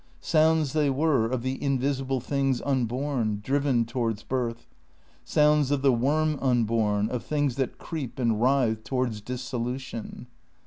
[0.19, 4.65] Sounds they were of the invisible things unborn, driven towards birth;
[5.23, 10.25] sounds of the worm unborn, of things that creep and writhe towards dissolution.